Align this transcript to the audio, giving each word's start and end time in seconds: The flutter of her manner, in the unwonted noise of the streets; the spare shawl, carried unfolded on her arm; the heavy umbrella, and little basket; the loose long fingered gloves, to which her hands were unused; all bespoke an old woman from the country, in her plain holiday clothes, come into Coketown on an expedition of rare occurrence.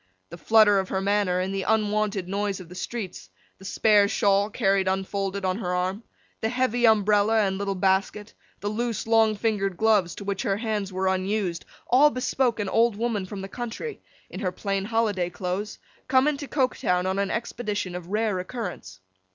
The 0.31 0.37
flutter 0.39 0.79
of 0.79 0.89
her 0.89 0.99
manner, 0.99 1.39
in 1.39 1.51
the 1.51 1.61
unwonted 1.61 2.27
noise 2.27 2.59
of 2.59 2.69
the 2.69 2.73
streets; 2.73 3.29
the 3.59 3.65
spare 3.65 4.07
shawl, 4.07 4.49
carried 4.49 4.87
unfolded 4.87 5.45
on 5.45 5.59
her 5.59 5.75
arm; 5.75 6.01
the 6.41 6.49
heavy 6.49 6.87
umbrella, 6.87 7.41
and 7.41 7.59
little 7.59 7.75
basket; 7.75 8.33
the 8.61 8.67
loose 8.67 9.05
long 9.05 9.35
fingered 9.35 9.77
gloves, 9.77 10.15
to 10.15 10.23
which 10.23 10.41
her 10.41 10.57
hands 10.57 10.91
were 10.91 11.05
unused; 11.05 11.65
all 11.87 12.09
bespoke 12.09 12.59
an 12.59 12.67
old 12.67 12.95
woman 12.95 13.27
from 13.27 13.41
the 13.41 13.47
country, 13.47 14.01
in 14.31 14.39
her 14.39 14.51
plain 14.51 14.85
holiday 14.85 15.29
clothes, 15.29 15.77
come 16.07 16.27
into 16.27 16.47
Coketown 16.47 17.05
on 17.05 17.19
an 17.19 17.29
expedition 17.29 17.93
of 17.93 18.07
rare 18.07 18.39
occurrence. 18.39 19.01